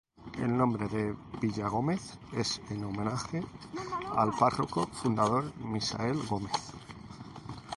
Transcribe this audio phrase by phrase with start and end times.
[0.43, 3.43] El nombre de Villagómez es en homenaje
[4.17, 6.71] al párroco fundador Misael Gómez.